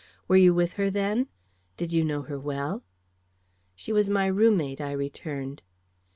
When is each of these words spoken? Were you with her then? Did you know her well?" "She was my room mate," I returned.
Were 0.27 0.35
you 0.35 0.51
with 0.51 0.73
her 0.81 0.89
then? 0.89 1.27
Did 1.77 1.93
you 1.93 2.03
know 2.03 2.23
her 2.23 2.39
well?" 2.39 2.81
"She 3.75 3.93
was 3.93 4.09
my 4.09 4.25
room 4.25 4.57
mate," 4.57 4.81
I 4.81 4.93
returned. 4.93 5.61